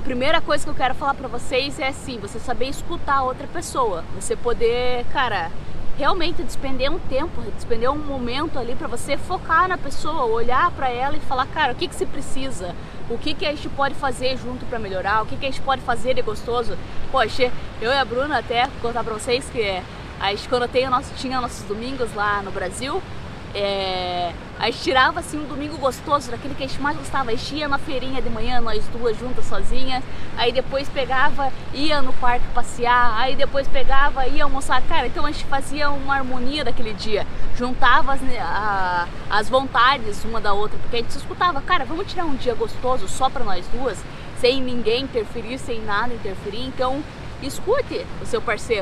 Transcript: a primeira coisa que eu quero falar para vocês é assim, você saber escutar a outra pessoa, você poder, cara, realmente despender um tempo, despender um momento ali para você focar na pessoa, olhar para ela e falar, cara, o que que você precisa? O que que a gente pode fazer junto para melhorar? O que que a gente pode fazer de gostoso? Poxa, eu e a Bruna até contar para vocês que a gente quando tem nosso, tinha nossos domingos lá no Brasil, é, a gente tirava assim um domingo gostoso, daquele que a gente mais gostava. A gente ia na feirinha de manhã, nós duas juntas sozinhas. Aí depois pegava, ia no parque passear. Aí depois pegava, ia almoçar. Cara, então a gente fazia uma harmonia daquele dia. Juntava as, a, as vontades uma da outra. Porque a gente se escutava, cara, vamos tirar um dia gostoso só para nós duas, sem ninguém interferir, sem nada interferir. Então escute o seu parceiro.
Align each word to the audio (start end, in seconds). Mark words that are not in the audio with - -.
a 0.00 0.02
primeira 0.02 0.40
coisa 0.40 0.64
que 0.64 0.70
eu 0.70 0.74
quero 0.74 0.94
falar 0.94 1.12
para 1.12 1.28
vocês 1.28 1.78
é 1.78 1.88
assim, 1.88 2.18
você 2.18 2.38
saber 2.38 2.70
escutar 2.70 3.16
a 3.16 3.22
outra 3.22 3.46
pessoa, 3.46 4.02
você 4.14 4.34
poder, 4.34 5.04
cara, 5.12 5.50
realmente 5.98 6.42
despender 6.42 6.90
um 6.90 6.98
tempo, 6.98 7.42
despender 7.54 7.90
um 7.90 7.98
momento 7.98 8.58
ali 8.58 8.74
para 8.74 8.88
você 8.88 9.18
focar 9.18 9.68
na 9.68 9.76
pessoa, 9.76 10.24
olhar 10.24 10.70
para 10.70 10.88
ela 10.88 11.18
e 11.18 11.20
falar, 11.20 11.44
cara, 11.48 11.74
o 11.74 11.76
que 11.76 11.86
que 11.86 11.94
você 11.94 12.06
precisa? 12.06 12.74
O 13.10 13.18
que 13.18 13.34
que 13.34 13.44
a 13.44 13.50
gente 13.50 13.68
pode 13.68 13.94
fazer 13.94 14.38
junto 14.38 14.64
para 14.64 14.78
melhorar? 14.78 15.22
O 15.22 15.26
que 15.26 15.36
que 15.36 15.44
a 15.44 15.50
gente 15.50 15.60
pode 15.60 15.82
fazer 15.82 16.14
de 16.14 16.22
gostoso? 16.22 16.78
Poxa, 17.12 17.52
eu 17.82 17.90
e 17.90 17.96
a 17.98 18.04
Bruna 18.04 18.38
até 18.38 18.70
contar 18.80 19.04
para 19.04 19.12
vocês 19.12 19.50
que 19.50 19.82
a 20.18 20.30
gente 20.30 20.48
quando 20.48 20.66
tem 20.66 20.88
nosso, 20.88 21.12
tinha 21.16 21.38
nossos 21.42 21.62
domingos 21.64 22.14
lá 22.14 22.40
no 22.40 22.50
Brasil, 22.50 23.02
é, 23.54 24.32
a 24.58 24.66
gente 24.66 24.82
tirava 24.82 25.20
assim 25.20 25.38
um 25.38 25.46
domingo 25.46 25.76
gostoso, 25.78 26.30
daquele 26.30 26.54
que 26.54 26.62
a 26.62 26.66
gente 26.66 26.80
mais 26.80 26.96
gostava. 26.96 27.30
A 27.30 27.34
gente 27.34 27.56
ia 27.56 27.68
na 27.68 27.78
feirinha 27.78 28.22
de 28.22 28.30
manhã, 28.30 28.60
nós 28.60 28.84
duas 28.88 29.18
juntas 29.18 29.44
sozinhas. 29.46 30.04
Aí 30.36 30.52
depois 30.52 30.88
pegava, 30.88 31.52
ia 31.72 32.00
no 32.00 32.12
parque 32.12 32.46
passear. 32.54 33.18
Aí 33.18 33.34
depois 33.34 33.66
pegava, 33.66 34.26
ia 34.26 34.44
almoçar. 34.44 34.80
Cara, 34.82 35.06
então 35.06 35.26
a 35.26 35.32
gente 35.32 35.44
fazia 35.46 35.90
uma 35.90 36.14
harmonia 36.14 36.64
daquele 36.64 36.92
dia. 36.92 37.26
Juntava 37.56 38.12
as, 38.12 38.20
a, 38.38 39.08
as 39.28 39.48
vontades 39.48 40.24
uma 40.24 40.40
da 40.40 40.52
outra. 40.52 40.78
Porque 40.78 40.96
a 40.96 40.98
gente 41.00 41.12
se 41.12 41.18
escutava, 41.18 41.60
cara, 41.60 41.84
vamos 41.84 42.06
tirar 42.06 42.24
um 42.24 42.36
dia 42.36 42.54
gostoso 42.54 43.08
só 43.08 43.28
para 43.28 43.44
nós 43.44 43.66
duas, 43.72 43.98
sem 44.38 44.62
ninguém 44.62 45.04
interferir, 45.04 45.58
sem 45.58 45.80
nada 45.80 46.14
interferir. 46.14 46.66
Então 46.66 47.02
escute 47.42 48.06
o 48.22 48.26
seu 48.26 48.40
parceiro. 48.40 48.78